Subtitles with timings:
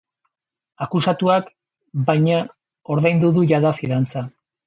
[0.85, 1.51] Akusatuak,
[2.09, 2.39] baina,
[2.95, 4.27] ordaindu du jada fidantza.